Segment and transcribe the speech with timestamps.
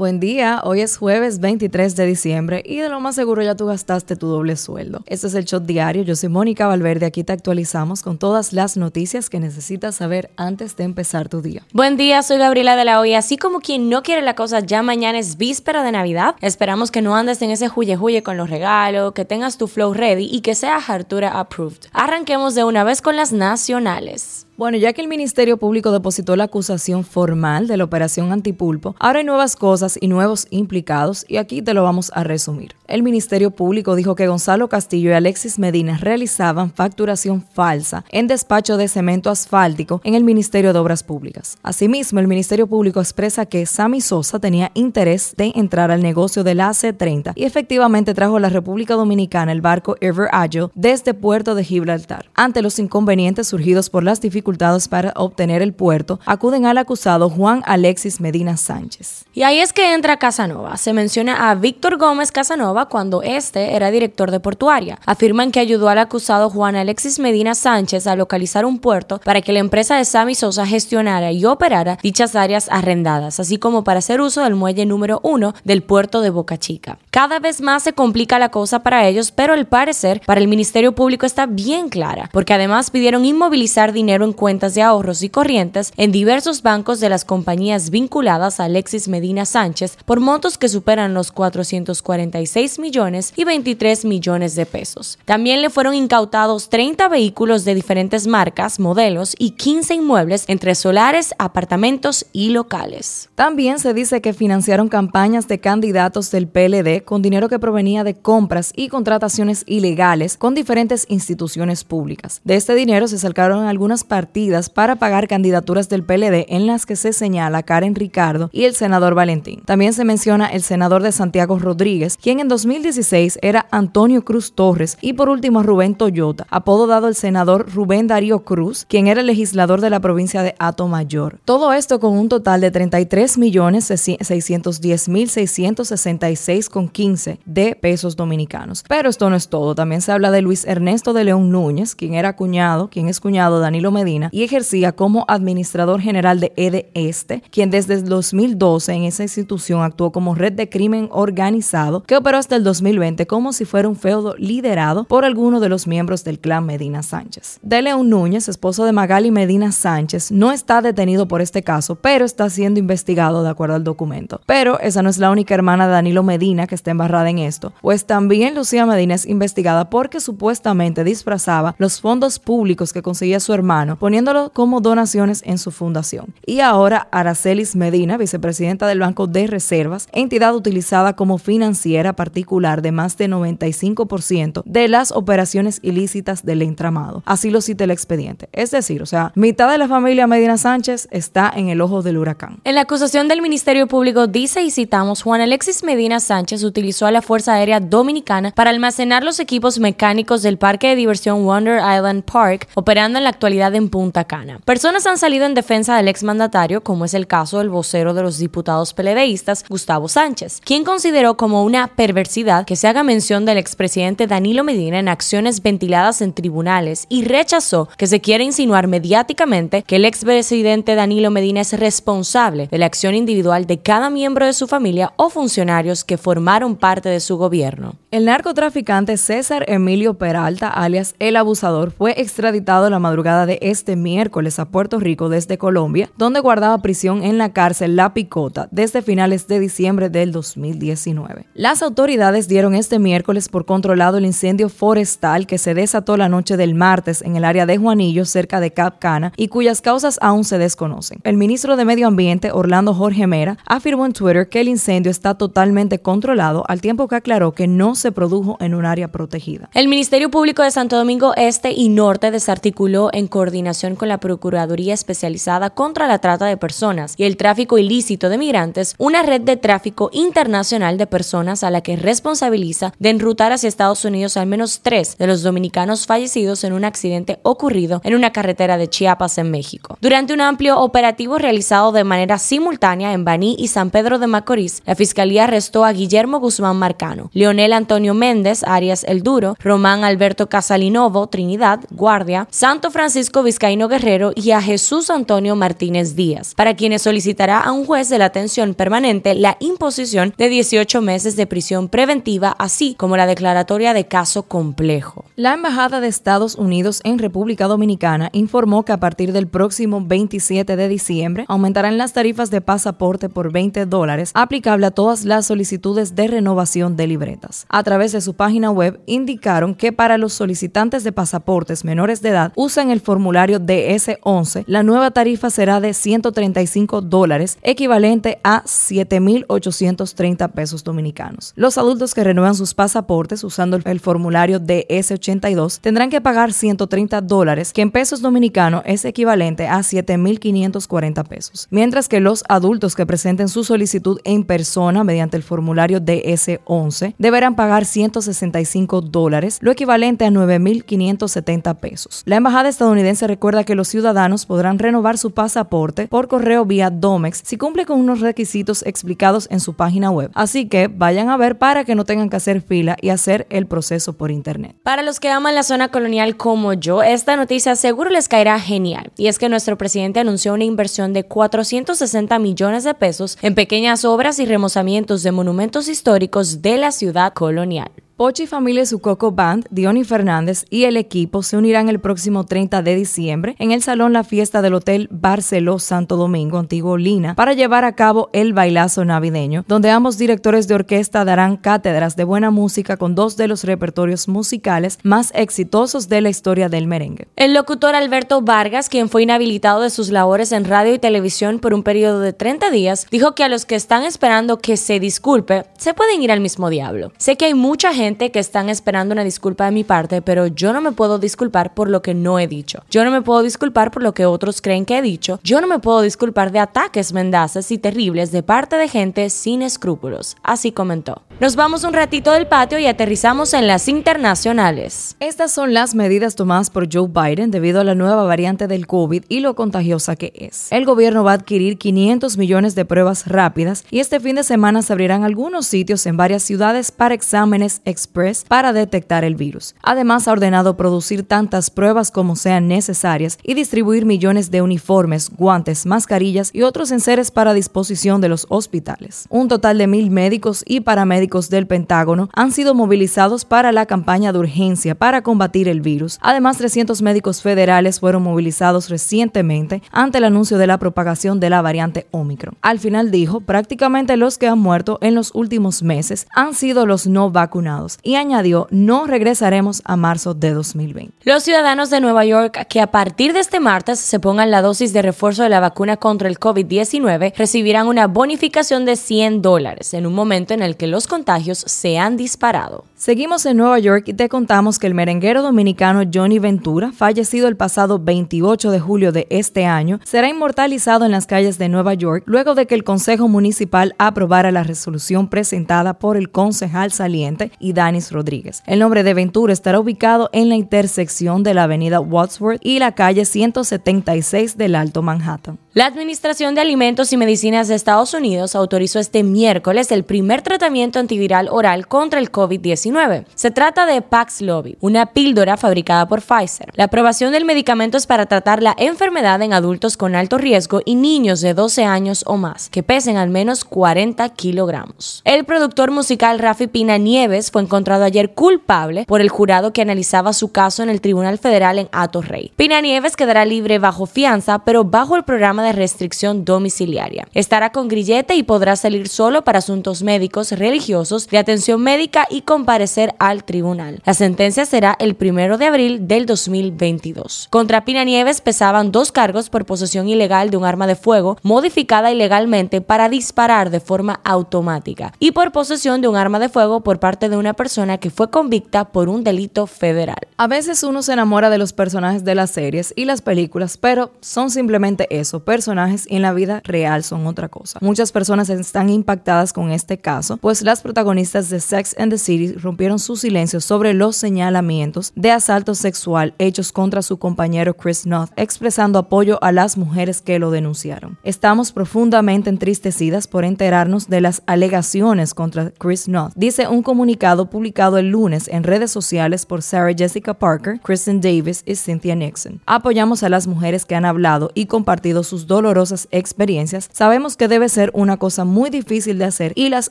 [0.00, 3.66] Buen día, hoy es jueves 23 de diciembre y de lo más seguro ya tú
[3.66, 5.02] gastaste tu doble sueldo.
[5.04, 8.78] Este es el Shot Diario, yo soy Mónica Valverde, aquí te actualizamos con todas las
[8.78, 11.66] noticias que necesitas saber antes de empezar tu día.
[11.74, 14.82] Buen día, soy Gabriela de la Hoy, así como quien no quiere la cosa, ya
[14.82, 18.48] mañana es víspera de Navidad, esperamos que no andes en ese huye huye con los
[18.48, 21.90] regalos, que tengas tu flow ready y que sea Hartura approved.
[21.92, 24.46] Arranquemos de una vez con las nacionales.
[24.60, 29.20] Bueno, ya que el Ministerio Público depositó la acusación formal de la operación Antipulpo, ahora
[29.20, 32.74] hay nuevas cosas y nuevos implicados y aquí te lo vamos a resumir.
[32.86, 38.76] El Ministerio Público dijo que Gonzalo Castillo y Alexis Medina realizaban facturación falsa en despacho
[38.76, 41.56] de cemento asfáltico en el Ministerio de Obras Públicas.
[41.62, 46.60] Asimismo, el Ministerio Público expresa que Sammy Sosa tenía interés de entrar al negocio del
[46.60, 51.64] AC-30 y efectivamente trajo a la República Dominicana el barco Ever Agile desde Puerto de
[51.64, 52.28] Gibraltar.
[52.34, 54.49] Ante los inconvenientes surgidos por las dificultades
[54.88, 59.24] para obtener el puerto, acuden al acusado Juan Alexis Medina Sánchez.
[59.32, 60.76] Y ahí es que entra Casanova.
[60.76, 64.98] Se menciona a Víctor Gómez Casanova cuando este era director de portuaria.
[65.06, 69.52] Afirman que ayudó al acusado Juan Alexis Medina Sánchez a localizar un puerto para que
[69.52, 74.20] la empresa de Sammy Sosa gestionara y operara dichas áreas arrendadas, así como para hacer
[74.20, 76.98] uso del muelle número uno del puerto de Boca Chica.
[77.10, 80.94] Cada vez más se complica la cosa para ellos, pero al parecer para el Ministerio
[80.94, 85.92] Público está bien clara, porque además pidieron inmovilizar dinero en cuentas de ahorros y corrientes
[85.98, 91.12] en diversos bancos de las compañías vinculadas a Alexis Medina Sánchez por montos que superan
[91.12, 95.18] los 446 millones y 23 millones de pesos.
[95.26, 101.34] También le fueron incautados 30 vehículos de diferentes marcas, modelos y 15 inmuebles entre solares,
[101.38, 103.28] apartamentos y locales.
[103.34, 108.14] También se dice que financiaron campañas de candidatos del PLD con dinero que provenía de
[108.14, 112.40] compras y contrataciones ilegales con diferentes instituciones públicas.
[112.44, 116.94] De este dinero se sacaron algunas partidas para pagar candidaturas del PLD en las que
[116.94, 119.62] se señala Karen Ricardo y el senador Valentín.
[119.64, 124.98] También se menciona el senador de Santiago Rodríguez, quien en 2016 era Antonio Cruz Torres,
[125.00, 129.26] y por último Rubén Toyota, apodo dado el senador Rubén Darío Cruz, quien era el
[129.26, 131.38] legislador de la provincia de Ato Mayor.
[131.46, 138.16] Todo esto con un total de 33 millones 610 mil 666 con 15 de pesos
[138.16, 138.84] dominicanos.
[138.86, 142.12] Pero esto no es todo, también se habla de Luis Ernesto de León Núñez, quien
[142.12, 146.90] era cuñado, quien es cuñado de Danilo Medina, y ejercía como administrador general de EDE
[146.94, 152.16] Este, quien desde el 2012 en esa institución actuó como red de crimen organizado que
[152.16, 156.24] operó hasta el 2020 como si fuera un feudo liderado por alguno de los miembros
[156.24, 157.58] del clan Medina Sánchez.
[157.62, 162.24] De León Núñez, esposo de Magali Medina Sánchez, no está detenido por este caso, pero
[162.24, 164.40] está siendo investigado de acuerdo al documento.
[164.46, 167.72] Pero esa no es la única hermana de Danilo Medina que está embarrada en esto,
[167.80, 173.52] pues también Lucía Medina es investigada porque supuestamente disfrazaba los fondos públicos que conseguía su
[173.52, 176.34] hermano poniéndolo como donaciones en su fundación.
[176.46, 182.92] Y ahora Aracelis Medina, vicepresidenta del Banco de Reservas, entidad utilizada como financiera particular de
[182.92, 187.22] más de 95% de las operaciones ilícitas del entramado.
[187.26, 188.48] Así lo cita el expediente.
[188.52, 192.16] Es decir, o sea, mitad de la familia Medina Sánchez está en el ojo del
[192.16, 192.60] huracán.
[192.64, 197.10] En la acusación del Ministerio Público dice y citamos, Juan Alexis Medina Sánchez utilizó a
[197.10, 202.24] la Fuerza Aérea Dominicana para almacenar los equipos mecánicos del parque de diversión Wonder Island
[202.24, 204.60] Park, operando en la actualidad en Punta Cana.
[204.64, 208.38] Personas han salido en defensa del exmandatario, como es el caso del vocero de los
[208.38, 214.26] diputados peledeístas, Gustavo Sánchez, quien consideró como una perversidad que se haga mención del expresidente
[214.26, 219.96] Danilo Medina en acciones ventiladas en tribunales y rechazó que se quiera insinuar mediáticamente que
[219.96, 224.66] el expresidente Danilo Medina es responsable de la acción individual de cada miembro de su
[224.66, 227.99] familia o funcionarios que formaron parte de su gobierno.
[228.12, 234.58] El narcotraficante César Emilio Peralta, alias El Abusador, fue extraditado la madrugada de este miércoles
[234.58, 239.46] a Puerto Rico desde Colombia, donde guardaba prisión en la cárcel La Picota desde finales
[239.46, 241.46] de diciembre del 2019.
[241.54, 246.56] Las autoridades dieron este miércoles por controlado el incendio forestal que se desató la noche
[246.56, 250.42] del martes en el área de Juanillo, cerca de Cap Cana, y cuyas causas aún
[250.42, 251.20] se desconocen.
[251.22, 255.36] El ministro de Medio Ambiente, Orlando Jorge Mera, afirmó en Twitter que el incendio está
[255.36, 259.70] totalmente controlado, al tiempo que aclaró que no se produjo en un área protegida.
[259.74, 264.94] El Ministerio Público de Santo Domingo Este y Norte desarticuló en coordinación con la Procuraduría
[264.94, 269.56] Especializada contra la Trata de Personas y el Tráfico Ilícito de Migrantes una red de
[269.56, 274.80] tráfico internacional de personas a la que responsabiliza de enrutar hacia Estados Unidos al menos
[274.82, 279.50] tres de los dominicanos fallecidos en un accidente ocurrido en una carretera de Chiapas en
[279.50, 279.98] México.
[280.00, 284.82] Durante un amplio operativo realizado de manera simultánea en Baní y San Pedro de Macorís,
[284.86, 290.04] la Fiscalía arrestó a Guillermo Guzmán Marcano, Leonel Antonio Antonio Méndez, Arias El Duro, Román
[290.04, 296.76] Alberto Casalinovo, Trinidad, Guardia, Santo Francisco Vizcaíno Guerrero y a Jesús Antonio Martínez Díaz, para
[296.76, 301.48] quienes solicitará a un juez de la atención permanente la imposición de 18 meses de
[301.48, 305.24] prisión preventiva, así como la declaratoria de caso complejo.
[305.34, 310.76] La Embajada de Estados Unidos en República Dominicana informó que a partir del próximo 27
[310.76, 316.14] de diciembre aumentarán las tarifas de pasaporte por 20 dólares aplicable a todas las solicitudes
[316.14, 317.66] de renovación de libretas.
[317.82, 322.52] Través de su página web indicaron que para los solicitantes de pasaportes menores de edad
[322.56, 330.84] usan el formulario DS11, la nueva tarifa será de 135 dólares, equivalente a 7.830 pesos
[330.84, 331.52] dominicanos.
[331.56, 337.72] Los adultos que renuevan sus pasaportes usando el formulario DS82 tendrán que pagar 130 dólares,
[337.72, 343.48] que en pesos dominicanos es equivalente a 7.540 pesos, mientras que los adultos que presenten
[343.48, 350.30] su solicitud en persona mediante el formulario DS11 deberán pagar 165 dólares, lo equivalente a
[350.30, 352.22] 9.570 pesos.
[352.26, 357.42] La embajada estadounidense recuerda que los ciudadanos podrán renovar su pasaporte por correo vía Domex
[357.44, 360.30] si cumple con unos requisitos explicados en su página web.
[360.34, 363.66] Así que vayan a ver para que no tengan que hacer fila y hacer el
[363.66, 364.76] proceso por internet.
[364.82, 369.12] Para los que aman la zona colonial como yo, esta noticia seguro les caerá genial.
[369.16, 374.04] Y es que nuestro presidente anunció una inversión de 460 millones de pesos en pequeñas
[374.04, 377.59] obras y remozamientos de monumentos históricos de la ciudad colonial.
[377.64, 377.86] نوع.
[378.20, 382.82] Pochi Familia su Coco Band, Diony Fernández y el equipo se unirán el próximo 30
[382.82, 387.54] de diciembre en el Salón La Fiesta del Hotel Barceló Santo Domingo, Antiguo Lina, para
[387.54, 392.50] llevar a cabo el bailazo navideño, donde ambos directores de orquesta darán cátedras de buena
[392.50, 397.26] música con dos de los repertorios musicales más exitosos de la historia del merengue.
[397.36, 401.72] El locutor Alberto Vargas, quien fue inhabilitado de sus labores en radio y televisión por
[401.72, 405.64] un periodo de 30 días, dijo que a los que están esperando que se disculpe,
[405.78, 407.12] se pueden ir al mismo diablo.
[407.16, 410.72] Sé que hay mucha gente que están esperando una disculpa de mi parte, pero yo
[410.72, 412.82] no me puedo disculpar por lo que no he dicho.
[412.90, 415.40] Yo no me puedo disculpar por lo que otros creen que he dicho.
[415.42, 419.62] Yo no me puedo disculpar de ataques mendaces y terribles de parte de gente sin
[419.62, 420.36] escrúpulos.
[420.42, 421.22] Así comentó.
[421.40, 425.16] Nos vamos un ratito del patio y aterrizamos en las internacionales.
[425.20, 429.24] Estas son las medidas tomadas por Joe Biden debido a la nueva variante del COVID
[429.26, 430.70] y lo contagiosa que es.
[430.70, 434.82] El gobierno va a adquirir 500 millones de pruebas rápidas y este fin de semana
[434.82, 439.74] se abrirán algunos sitios en varias ciudades para exámenes express para detectar el virus.
[439.82, 445.86] Además, ha ordenado producir tantas pruebas como sean necesarias y distribuir millones de uniformes, guantes,
[445.86, 449.24] mascarillas y otros enseres para disposición de los hospitales.
[449.30, 454.32] Un total de mil médicos y paramédicos del Pentágono han sido movilizados para la campaña
[454.32, 456.18] de urgencia para combatir el virus.
[456.20, 461.62] Además, 300 médicos federales fueron movilizados recientemente ante el anuncio de la propagación de la
[461.62, 462.56] variante Omicron.
[462.62, 467.06] Al final dijo, prácticamente los que han muerto en los últimos meses han sido los
[467.06, 471.14] no vacunados y añadió, no regresaremos a marzo de 2020.
[471.22, 474.92] Los ciudadanos de Nueva York que a partir de este martes se pongan la dosis
[474.92, 480.06] de refuerzo de la vacuna contra el COVID-19 recibirán una bonificación de 100 dólares en
[480.06, 482.84] un momento en el que los contagios se han disparado.
[483.00, 487.56] Seguimos en Nueva York y te contamos que el merenguero dominicano Johnny Ventura, fallecido el
[487.56, 492.24] pasado 28 de julio de este año, será inmortalizado en las calles de Nueva York
[492.26, 497.72] luego de que el Consejo Municipal aprobara la resolución presentada por el concejal saliente y
[497.72, 498.62] Danis Rodríguez.
[498.66, 502.94] El nombre de Ventura estará ubicado en la intersección de la avenida Wadsworth y la
[502.94, 505.58] calle 176 del Alto Manhattan.
[505.72, 510.98] La Administración de Alimentos y Medicinas de Estados Unidos autorizó este miércoles el primer tratamiento
[510.98, 512.89] antiviral oral contra el COVID-19.
[513.34, 516.70] Se trata de Paxlovid, una píldora fabricada por Pfizer.
[516.74, 520.94] La aprobación del medicamento es para tratar la enfermedad en adultos con alto riesgo y
[520.94, 525.22] niños de 12 años o más, que pesen al menos 40 kilogramos.
[525.24, 530.32] El productor musical Rafi Pina Nieves fue encontrado ayer culpable por el jurado que analizaba
[530.32, 531.88] su caso en el Tribunal Federal en
[532.22, 532.52] Rey.
[532.56, 537.28] Pina Nieves quedará libre bajo fianza, pero bajo el programa de restricción domiciliaria.
[537.34, 542.42] Estará con grillete y podrá salir solo para asuntos médicos, religiosos, de atención médica y
[542.80, 544.00] comparecer al tribunal.
[544.06, 547.48] La sentencia será el primero de abril del 2022.
[547.50, 552.10] Contra Pina Nieves pesaban dos cargos por posesión ilegal de un arma de fuego modificada
[552.10, 557.00] ilegalmente para disparar de forma automática y por posesión de un arma de fuego por
[557.00, 560.20] parte de una persona que fue convicta por un delito federal.
[560.38, 564.12] A veces uno se enamora de los personajes de las series y las películas, pero
[564.22, 567.78] son simplemente eso, personajes y en la vida real son otra cosa.
[567.82, 572.54] Muchas personas están impactadas con este caso, pues las protagonistas de Sex and the City
[572.70, 578.30] rompieron su silencio sobre los señalamientos de asalto sexual hechos contra su compañero Chris North,
[578.36, 581.18] expresando apoyo a las mujeres que lo denunciaron.
[581.24, 587.98] Estamos profundamente entristecidas por enterarnos de las alegaciones contra Chris North, dice un comunicado publicado
[587.98, 592.60] el lunes en redes sociales por Sarah Jessica Parker, Kristen Davis y Cynthia Nixon.
[592.66, 596.88] Apoyamos a las mujeres que han hablado y compartido sus dolorosas experiencias.
[596.92, 599.90] Sabemos que debe ser una cosa muy difícil de hacer y las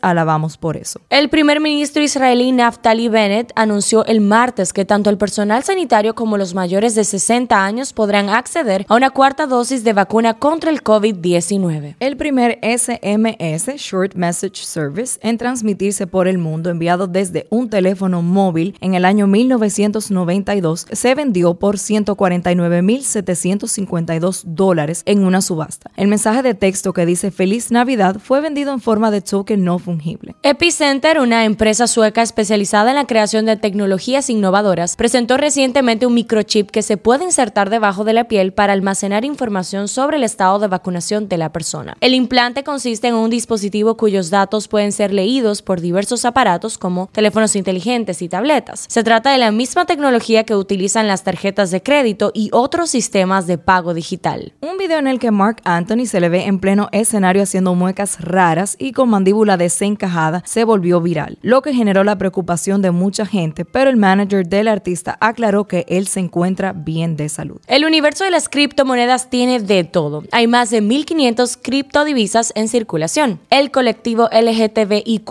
[0.00, 1.00] alabamos por eso.
[1.10, 6.36] El primer ministro israelí Naftali Bennett anunció el martes que tanto el personal sanitario como
[6.36, 10.84] los mayores de 60 años podrán acceder a una cuarta dosis de vacuna contra el
[10.84, 11.96] COVID-19.
[11.98, 18.20] El primer SMS, Short Message Service, en transmitirse por el mundo enviado desde un teléfono
[18.20, 25.90] móvil en el año 1992, se vendió por 149.752 dólares en una subasta.
[25.96, 29.78] El mensaje de texto que dice Feliz Navidad fue vendido en forma de token no
[29.78, 30.36] fungible.
[30.42, 36.70] Epicenter, una empresa sueca especializada en la creación de tecnologías innovadoras, presentó recientemente un microchip
[36.70, 40.66] que se puede insertar debajo de la piel para almacenar información sobre el estado de
[40.66, 41.96] vacunación de la persona.
[42.00, 47.08] El implante consiste en un dispositivo cuyos datos pueden ser leídos por diversos aparatos como
[47.12, 48.86] teléfonos inteligentes y tabletas.
[48.88, 53.46] Se trata de la misma tecnología que utilizan las tarjetas de crédito y otros sistemas
[53.46, 54.52] de pago digital.
[54.60, 58.20] Un video en el que Mark Anthony se le ve en pleno escenario haciendo muecas
[58.20, 62.37] raras y con mandíbula desencajada se volvió viral, lo que generó la preocupación
[62.82, 67.28] de mucha gente, pero el manager del artista aclaró que él se encuentra bien de
[67.28, 67.60] salud.
[67.66, 70.24] El universo de las criptomonedas tiene de todo.
[70.32, 73.40] Hay más de 1.500 criptodivisas en circulación.
[73.50, 75.30] El colectivo LGTBIQ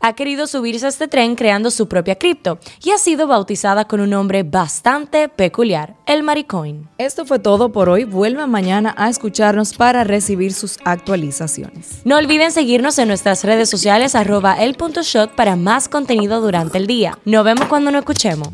[0.00, 4.00] ha querido subirse a este tren creando su propia cripto y ha sido bautizada con
[4.00, 6.88] un nombre bastante peculiar, el Maricoin.
[6.98, 8.04] Esto fue todo por hoy.
[8.04, 12.02] Vuelvan mañana a escucharnos para recibir sus actualizaciones.
[12.04, 15.88] No olviden seguirnos en nuestras redes sociales arroba el.shot para más
[16.24, 17.18] durante el día.
[17.24, 18.48] Nos vemos cuando nos escuchemos.